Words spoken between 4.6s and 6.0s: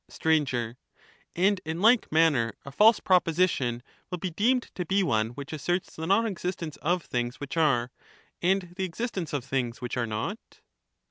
to be one which asserts